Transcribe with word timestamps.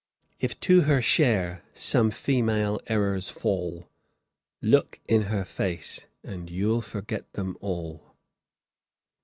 "If 0.39 0.59
to 0.61 0.81
her 0.89 0.99
share 0.99 1.61
some 1.75 2.09
female 2.09 2.81
errors 2.87 3.29
fall, 3.29 3.87
Look 4.59 4.99
in 5.07 5.21
her 5.29 5.45
face, 5.45 6.07
and 6.23 6.49
you'll 6.49 6.81
forget 6.81 7.31
them 7.33 7.55
all." 7.61 8.15